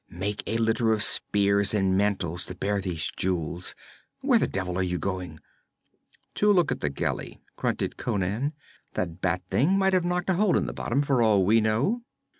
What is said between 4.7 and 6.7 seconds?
are you going?' 'To look